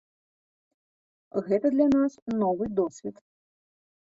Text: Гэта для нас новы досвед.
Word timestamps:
Гэта 1.47 1.67
для 1.75 1.87
нас 1.95 2.17
новы 2.41 2.65
досвед. 2.81 3.25